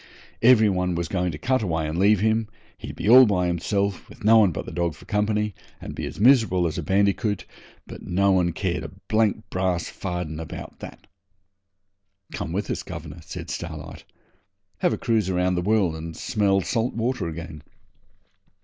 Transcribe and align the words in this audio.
Every 0.41 0.67
one 0.67 0.95
was 0.95 1.07
going 1.07 1.31
to 1.31 1.37
cut 1.37 1.61
away 1.61 1.87
and 1.87 1.99
leave 1.99 2.21
him; 2.21 2.47
he'd 2.75 2.95
be 2.95 3.07
all 3.07 3.27
by 3.27 3.45
himself, 3.45 4.09
with 4.09 4.23
no 4.23 4.39
one 4.39 4.51
but 4.51 4.65
the 4.65 4.71
dog 4.71 4.95
for 4.95 5.05
company, 5.05 5.53
and 5.79 5.93
be 5.93 6.07
as 6.07 6.19
miserable 6.19 6.65
as 6.65 6.79
a 6.79 6.81
bandicoot; 6.81 7.45
but 7.85 8.01
no 8.01 8.31
one 8.31 8.51
cared 8.51 8.83
a 8.83 8.89
blank 9.09 9.47
brass 9.51 9.89
farden 9.89 10.39
about 10.39 10.79
that. 10.79 11.05
'Come 12.31 12.51
with 12.51 12.71
us, 12.71 12.81
governor,' 12.81 13.21
says 13.21 13.51
Starlight, 13.51 14.03
'have 14.79 14.93
a 14.93 14.97
cruise 14.97 15.29
round 15.29 15.55
the 15.55 15.61
world, 15.61 15.95
and 15.95 16.17
smell 16.17 16.61
salt 16.61 16.95
water 16.95 17.27
again. 17.27 17.61